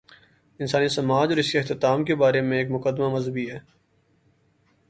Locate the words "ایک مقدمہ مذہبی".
2.57-3.51